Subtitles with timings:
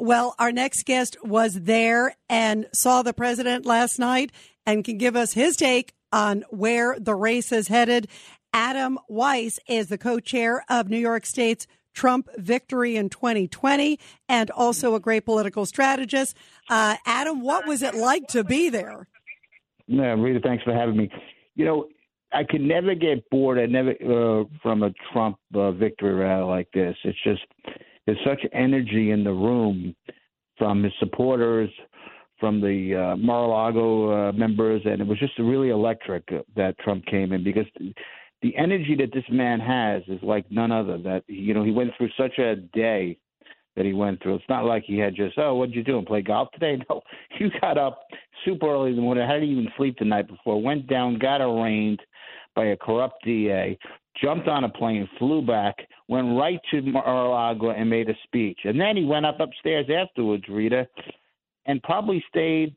[0.00, 4.32] Well, our next guest was there and saw the president last night
[4.64, 8.08] and can give us his take on where the race is headed.
[8.54, 14.50] Adam Weiss is the co chair of New York State's Trump victory in 2020 and
[14.52, 16.34] also a great political strategist.
[16.70, 19.06] Uh, Adam, what was it like to be there?
[19.86, 21.10] Yeah, Rita, thanks for having me.
[21.56, 21.88] You know,
[22.32, 23.58] I could never get bored.
[23.58, 26.96] I never uh, from a Trump uh, victory rally like this.
[27.04, 27.42] It's just
[28.10, 29.94] there's such energy in the room
[30.58, 31.70] from his supporters,
[32.40, 37.32] from the uh, Mar-a-Lago uh, members, and it was just really electric that Trump came
[37.32, 37.66] in because
[38.42, 40.98] the energy that this man has is like none other.
[40.98, 43.16] That you know he went through such a day
[43.76, 44.36] that he went through.
[44.36, 46.82] It's not like he had just oh what'd you do play golf today?
[46.90, 47.02] No,
[47.38, 48.00] you got up
[48.44, 52.00] super early in the morning, hadn't even sleep the night before, went down, got arraigned
[52.56, 53.78] by a corrupt DA,
[54.22, 55.76] jumped on a plane, flew back,
[56.08, 60.44] went right to Mar-a-Lago and made a speech, and then he went up upstairs afterwards,
[60.48, 60.86] Rita,
[61.66, 62.74] and probably stayed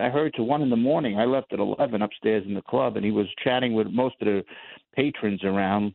[0.00, 1.18] I heard to one in the morning.
[1.18, 4.26] I left at eleven upstairs in the club, and he was chatting with most of
[4.26, 4.42] the
[4.94, 5.94] patrons around,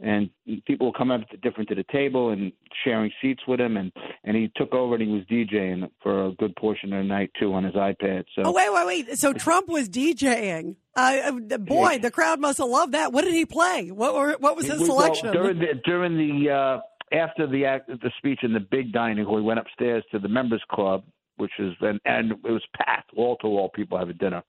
[0.00, 0.30] and
[0.66, 2.52] people were coming up to different to the table and
[2.84, 3.92] sharing seats with him, and
[4.24, 7.30] and he took over and he was DJing for a good portion of the night
[7.38, 8.24] too on his iPad.
[8.34, 10.76] So oh wait wait wait, so Trump was DJing.
[10.96, 13.12] Uh, boy, the crowd must have loved that.
[13.12, 13.90] What did he play?
[13.90, 15.32] What were, what was his well, selection?
[15.32, 16.80] during the during the uh,
[17.14, 20.28] after the act, the speech in the big dining hall, he went upstairs to the
[20.28, 21.04] members club,
[21.36, 24.42] which is and and it was packed wall to wall people having dinner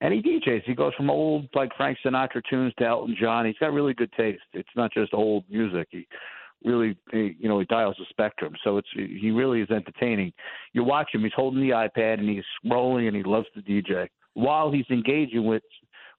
[0.00, 0.64] and he DJs.
[0.64, 3.46] He goes from old like Frank Sinatra tunes to Elton John.
[3.46, 4.42] He's got really good taste.
[4.52, 5.88] It's not just old music.
[5.90, 6.06] He
[6.64, 8.54] really, he, you know, he dials the spectrum.
[8.62, 10.32] So it's he really is entertaining.
[10.72, 11.22] You watch him.
[11.22, 15.46] He's holding the iPad and he's scrolling and he loves to DJ while he's engaging
[15.46, 15.62] with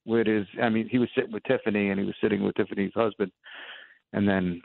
[0.06, 0.48] with his.
[0.62, 3.32] I mean, he was sitting with Tiffany and he was sitting with Tiffany's husband,
[4.14, 4.62] and then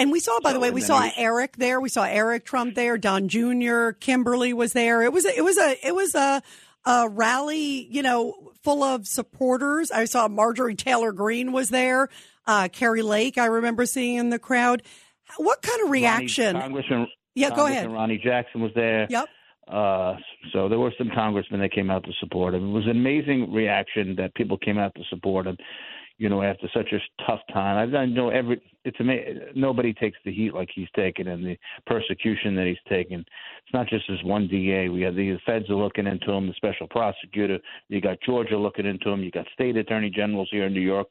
[0.00, 1.80] and we saw, by so, the way, we saw was, Eric there.
[1.80, 2.96] We saw Eric Trump there.
[2.96, 3.90] Don Jr.
[3.90, 5.02] Kimberly was there.
[5.02, 6.42] It was a, it was a it was a
[6.86, 9.90] a rally, you know, full of supporters.
[9.90, 12.08] I saw Marjorie Taylor Greene was there.
[12.46, 14.82] Uh, Kari Lake, I remember seeing in the crowd.
[15.36, 16.56] What kind of reaction?
[16.56, 17.92] Ronnie, Congressman, yeah, go ahead.
[17.92, 19.06] Ronnie Jackson was there.
[19.10, 19.28] Yep.
[19.68, 20.16] Uh,
[20.52, 22.70] so there were some congressmen that came out to support him.
[22.70, 25.56] It was an amazing reaction that people came out to support him
[26.20, 27.94] you know, after such a tough time.
[27.94, 29.40] I, I know every it's amazing.
[29.54, 33.20] Nobody takes the heat like he's taken and the persecution that he's taken.
[33.20, 34.90] It's not just this one DA.
[34.90, 37.58] We have the feds are looking into him, the special prosecutor.
[37.88, 39.22] You got Georgia looking into him.
[39.22, 41.08] You got state attorney generals here in New York.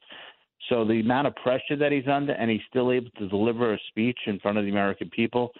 [0.70, 3.80] So the amount of pressure that he's under, and he's still able to deliver a
[3.88, 5.52] speech in front of the American people,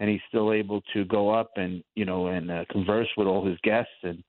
[0.00, 3.44] and he's still able to go up and you know and uh, converse with all
[3.44, 4.24] his guests and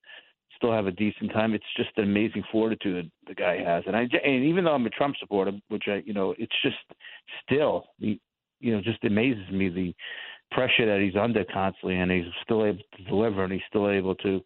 [0.58, 1.54] still have a decent time.
[1.54, 4.90] It's just an amazing fortitude the guy has, and I and even though I'm a
[4.90, 6.76] Trump supporter, which I you know, it's just
[7.44, 8.20] still you
[8.62, 9.94] know just amazes me the
[10.52, 14.16] pressure that he's under constantly, and he's still able to deliver, and he's still able
[14.16, 14.42] to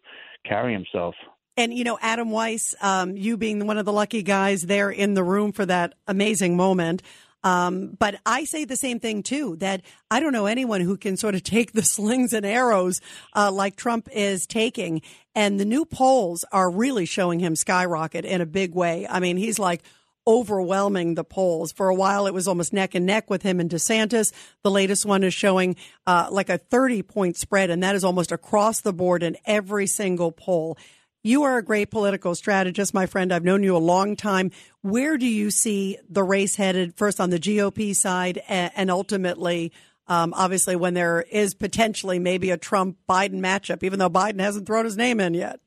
[0.46, 1.14] carry himself.
[1.56, 5.14] And you know, Adam Weiss, um, you being one of the lucky guys there in
[5.14, 7.02] the room for that amazing moment.
[7.44, 11.16] Um, but I say the same thing too, that I don't know anyone who can
[11.16, 13.00] sort of take the slings and arrows
[13.34, 15.02] uh, like Trump is taking.
[15.34, 19.06] And the new polls are really showing him skyrocket in a big way.
[19.08, 19.82] I mean, he's like
[20.26, 21.72] overwhelming the polls.
[21.72, 24.32] For a while, it was almost neck and neck with him and DeSantis.
[24.62, 25.76] The latest one is showing
[26.06, 29.86] uh, like a 30 point spread, and that is almost across the board in every
[29.86, 30.78] single poll.
[31.24, 33.32] You are a great political strategist, my friend.
[33.32, 34.50] I've known you a long time.
[34.80, 39.70] Where do you see the race headed, first on the GOP side, and ultimately,
[40.08, 44.66] um, obviously, when there is potentially maybe a Trump Biden matchup, even though Biden hasn't
[44.66, 45.60] thrown his name in yet?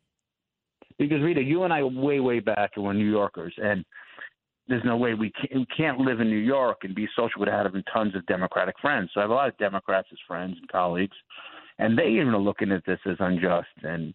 [1.00, 3.86] Because, Rita, you and I, way, way back, were New Yorkers, and
[4.68, 7.66] there's no way we can't, we can't live in New York and be social without
[7.66, 9.10] having tons of Democratic friends.
[9.14, 11.16] So I have a lot of Democrats as friends and colleagues,
[11.80, 14.14] and they even are looking at this as unjust and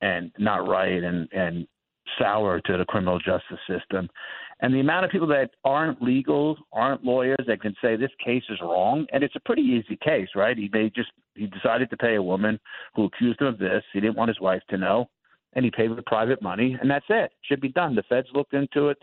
[0.00, 1.66] and not right and and
[2.18, 4.08] sour to the criminal justice system.
[4.60, 8.44] And the amount of people that aren't legal, aren't lawyers, that can say this case
[8.48, 10.56] is wrong, and it's a pretty easy case, right?
[10.56, 12.58] He may just he decided to pay a woman
[12.94, 13.82] who accused him of this.
[13.92, 15.10] He didn't want his wife to know,
[15.54, 17.32] and he paid with private money, and that's it.
[17.42, 17.94] Should be done.
[17.94, 18.98] The feds looked into it.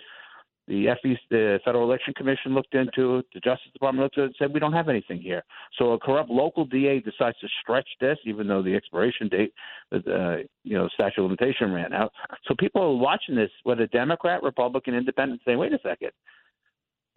[0.67, 3.25] The FEC, the Federal Election Commission looked into it.
[3.33, 5.43] The Justice Department looked at it and said we don't have anything here.
[5.77, 9.53] So a corrupt local DA decides to stretch this, even though the expiration date,
[9.93, 12.13] uh, you know, statute of limitation ran out.
[12.47, 16.11] So people are watching this, whether Democrat, Republican, Independent, saying, "Wait a second,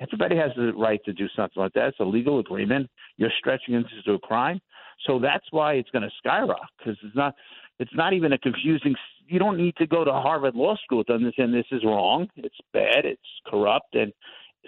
[0.01, 1.89] everybody has the right to do something like that.
[1.89, 2.91] It's a legal agreement.
[3.17, 4.61] You're stretching into a crime."
[5.07, 7.35] So that's why it's going to skyrocket because it's not
[7.79, 8.95] it's not even a confusing.
[9.28, 12.28] You don't need to go to Harvard Law School to understand this is wrong.
[12.37, 13.05] It's bad.
[13.05, 14.12] It's corrupt, and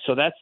[0.06, 0.36] so that's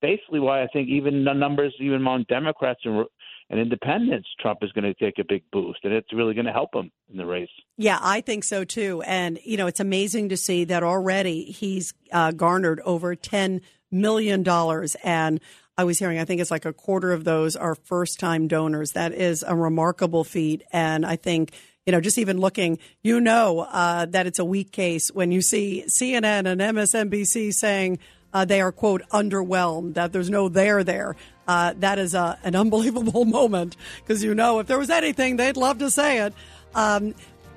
[0.00, 3.04] basically why I think even the numbers, even among Democrats and
[3.50, 6.52] and independents, Trump is going to take a big boost, and it's really going to
[6.52, 7.48] help him in the race.
[7.78, 9.02] Yeah, I think so too.
[9.06, 14.42] And you know, it's amazing to see that already he's uh, garnered over ten million
[14.42, 15.40] dollars and
[15.78, 18.92] I was hearing, I think it's like a quarter of those are first time donors.
[18.92, 20.64] That is a remarkable feat.
[20.72, 21.52] And I think,
[21.88, 25.40] you know, just even looking, you know, uh, that it's a weak case when you
[25.40, 27.98] see CNN and MSNBC saying
[28.34, 31.16] uh, they are, quote, underwhelmed, that there's no there there.
[31.46, 35.56] Uh, that is a, an unbelievable moment because, you know, if there was anything, they'd
[35.56, 36.34] love to say it.
[36.74, 37.14] Um,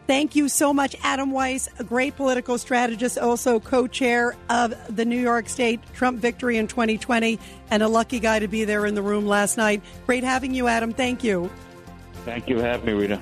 [0.08, 5.06] Thank you so much, Adam Weiss, a great political strategist, also co chair of the
[5.06, 7.40] New York State Trump victory in 2020,
[7.70, 9.82] and a lucky guy to be there in the room last night.
[10.06, 10.92] Great having you, Adam.
[10.92, 11.50] Thank you.
[12.24, 13.20] Thank you for having me, Rita.